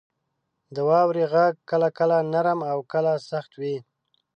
[0.75, 3.77] •د واورې غږ کله کله نرم او کله سخت وي.